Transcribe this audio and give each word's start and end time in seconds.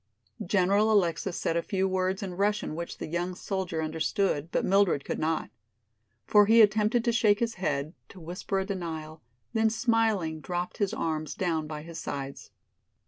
General 0.43 0.91
Alexis 0.91 1.37
said 1.37 1.55
a 1.55 1.61
few 1.61 1.87
words 1.87 2.23
in 2.23 2.33
Russian 2.33 2.73
which 2.73 2.97
the 2.97 3.05
young 3.05 3.35
soldier 3.35 3.83
understood, 3.83 4.49
but 4.51 4.65
Mildred 4.65 5.05
could 5.05 5.19
not. 5.19 5.51
For 6.25 6.47
he 6.47 6.59
attempted 6.63 7.05
to 7.05 7.11
shake 7.11 7.39
his 7.39 7.53
head, 7.61 7.93
to 8.09 8.19
whisper 8.19 8.57
a 8.57 8.65
denial, 8.65 9.21
then 9.53 9.69
smiling 9.69 10.39
dropped 10.39 10.77
his 10.77 10.91
arms 10.91 11.35
down 11.35 11.67
by 11.67 11.83
his 11.83 11.99
sides. 11.99 12.49